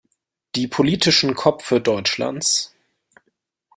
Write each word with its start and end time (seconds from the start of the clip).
Die 0.55 0.67
politischen 0.67 1.35
Kopfe 1.35 1.79
Deutschlands? 1.79 2.73